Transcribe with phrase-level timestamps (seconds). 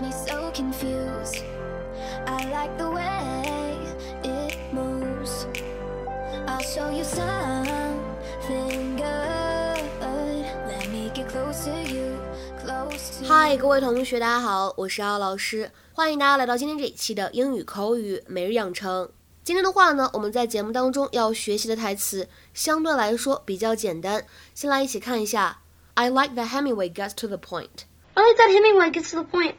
[0.00, 1.42] me so confused.
[2.26, 3.78] I like the way
[4.22, 5.46] it moves.
[6.46, 9.84] I'll show you something good.
[10.68, 12.18] Let me get close to you,
[12.58, 19.08] close to 嗨，各位同学，大家好，我是奥老师，欢迎大家来到今天这一期的英语口语每日养成。
[19.42, 25.58] 今天的话呢，我们在节目当中要学习的台词相对来说比较简单，先来一起看一下。
[25.94, 27.84] I like that Hemingway gets to the point.
[28.14, 29.54] I like that Hemingway gets to the point.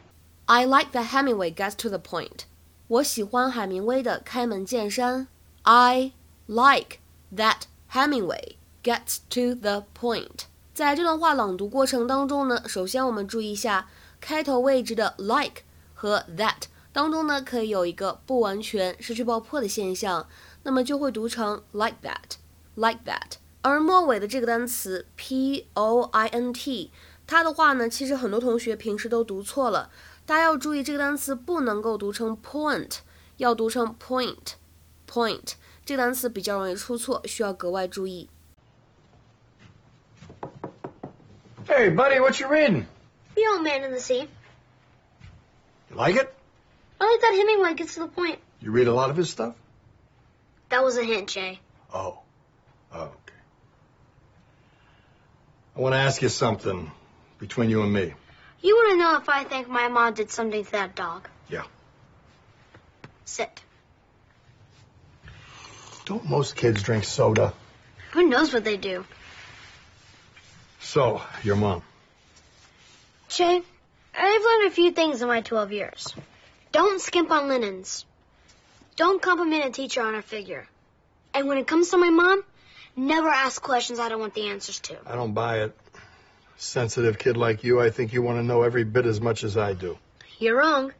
[0.52, 2.40] I like that Hemingway gets to the point.
[2.88, 5.28] 我喜欢海明威的开门见山。
[5.62, 6.10] I
[6.46, 6.98] like
[7.32, 10.46] that Hemingway gets to the point.
[10.74, 13.88] 在这段话朗读过程当中呢，首先我们注意一下
[14.20, 15.62] 开头位置的 like
[15.94, 16.62] 和 that
[16.92, 20.26] 当中呢，可以有一个不完全失去爆破的现象，
[20.64, 23.38] 那么就会读成 like that，like that。
[23.62, 26.90] 而末尾的这个单词 p o i n t，
[27.30, 29.88] 它的话呢，其实很多同学平时都读错了，
[30.26, 32.98] 大家要注意这个单词不能够读成 point，
[33.36, 34.34] 要读成 point，point
[35.06, 35.52] point,
[35.84, 38.28] 这个单词比较容易出错，需要格外注意。
[41.68, 42.86] Hey buddy, what you reading?
[43.36, 44.28] The Old Man and the Sea.
[45.88, 46.34] You like it?
[46.98, 48.40] I like that Hemingway gets to the point.
[48.60, 49.54] You read a lot of his stuff?
[50.70, 51.60] That was a hint, Jay.
[51.94, 52.18] Oh.
[52.92, 53.38] Oh, okay.
[55.76, 56.90] I want to ask you something
[57.40, 58.12] between you and me.
[58.60, 61.26] You want to know if I think my mom did something to that dog?
[61.48, 61.64] Yeah.
[63.24, 63.60] Sit.
[66.04, 67.54] Don't most kids drink soda?
[68.12, 69.04] Who knows what they do?
[70.80, 71.82] So, your mom.
[73.28, 73.62] Jay,
[74.14, 76.14] I've learned a few things in my 12 years.
[76.72, 78.04] Don't skimp on linens.
[78.96, 80.68] Don't compliment a teacher on her figure.
[81.32, 82.42] And when it comes to my mom,
[82.96, 84.98] never ask questions I don't want the answers to.
[85.06, 85.78] I don't buy it
[86.59, 89.57] Sensitive kid like you, I think you want to know every bit as much as
[89.57, 89.97] I do.
[90.39, 90.91] You're wrong.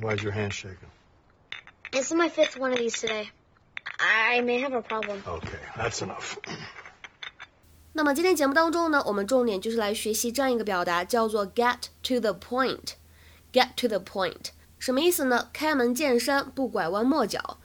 [0.00, 0.90] Why's your hand shaking?
[1.92, 3.30] This is my fifth one of these today.
[3.98, 5.22] I may have a problem.
[5.26, 6.36] Okay, that's enough.
[7.92, 15.48] 那么今天节目当中呢，我们重点就是来学习这样一个表达，叫做 get to the point。get to the point 什么意思呢？
[15.52, 17.58] 开门见山，不拐弯抹角。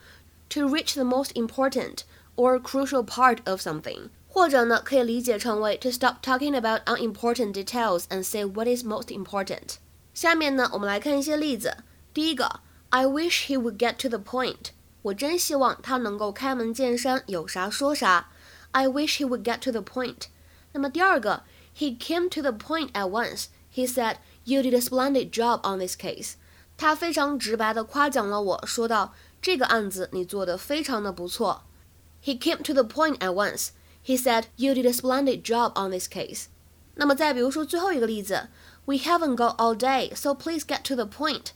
[0.51, 2.03] To reach the most important
[2.35, 8.67] or crucial part of something， 或者呢，可以理解成为 to stop talking about unimportant details and say what
[8.67, 9.75] is most important。
[10.13, 11.77] 下面呢，我们来看一些例子。
[12.13, 14.71] 第一个，I wish he would get to the point。
[15.03, 18.29] 我真希望他能够开门见山，有啥说啥。
[18.71, 20.27] I wish he would get to the point。
[20.73, 21.43] 那么第二个，
[21.77, 23.45] He came to the point at once.
[23.73, 26.33] He said, "You did a splendid job on this case."
[26.77, 31.63] 他非常直白地夸奖了我，说道：“这个案子你做得非常的不错。”
[32.23, 33.69] He came to the point at once.
[34.06, 36.44] He said, "You did a splendid job on this case."
[36.94, 38.48] 那么再比如说最后一个例子
[38.84, 41.46] ，We haven't got all day, so please get to the point.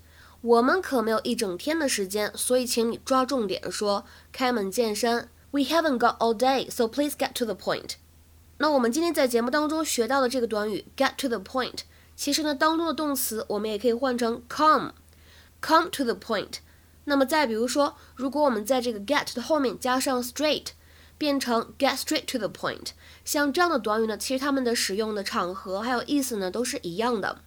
[0.41, 5.29] 我们可没有一整天的时间，所以请你抓重点说，开门见山。
[5.53, 7.93] We haven't got all day, so please get to the point.
[8.59, 11.81] 那我们今天在节目当中学到的这个短语 get to the point，
[12.17, 16.59] 其实呢当中的动词我们也可以换成 come，come to the point。
[17.05, 20.69] 那么再比如说，如果我们在这个 get 的后面加上 straight，
[21.21, 22.93] 变成 get straight to the point，
[23.27, 27.43] 像这样的短语呢，其实它们的使用的场合还有意思呢都是一样的。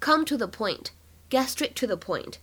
[0.00, 2.36] Come to the point，get straight to the point。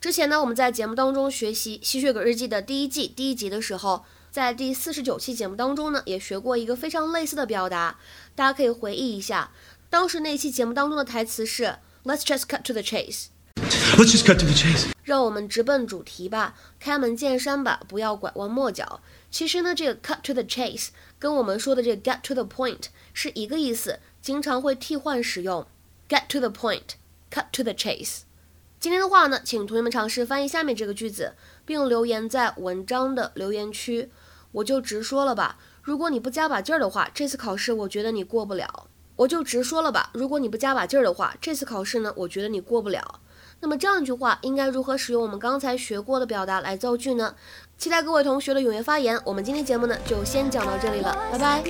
[0.00, 7.98] 之前呢，我们在节目当中学习《吸血鬼日记》的第一季第一集的时候，在第四十九期节目当中呢，也学过一个非常类似的表达，
[8.34, 9.52] 大家可以回忆一下。
[9.90, 13.26] 当时那期节目当中的台词是 "Let's just cut to the chase"，
[13.96, 14.90] Let's just cut to the chase.
[15.04, 19.00] 让我们直奔主题吧，开门见山吧，不要拐弯抹角。
[19.30, 25.64] 其实呢，这个 cut to the chase 跟我们说的这个 get to the point 是一个意思，经常会替换使用。
[26.08, 28.22] get to the point，cut to the chase。
[28.80, 31.34] 今天的话呢，请同学们尝试翻译下面这个句子，
[31.64, 34.10] 并留言在文章的留言区。
[34.50, 38.88] 我就直说了吧，如果你不加把劲儿的话，这次考试我觉得你过不了。
[39.14, 43.20] 我就直说了吧，如果你不加把劲儿的话，这次考试呢，我觉得你过不了。
[43.64, 47.34] 那么这样一句话应该如何使用我们刚才学过的表达来造句呢？
[47.78, 49.18] 期待各位同学的踊跃发言。
[49.24, 51.62] 我们今天节目呢就先讲到这里了，拜拜。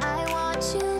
[0.00, 0.99] I want you